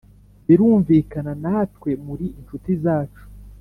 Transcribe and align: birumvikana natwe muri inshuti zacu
birumvikana 0.45 1.31
natwe 1.43 1.89
muri 2.05 2.25
inshuti 2.39 2.69
zacu 2.83 3.23